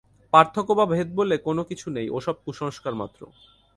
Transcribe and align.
পার্থক্য 0.33 0.69
বা 0.71 0.85
ভেদ 0.85 1.07
বলে 1.15 1.35
কোন 1.37 1.57
কিছু 1.63 1.87
নেই, 1.89 2.07
ও-সব 2.09 2.35
কুসংস্কারমাত্র। 2.45 3.21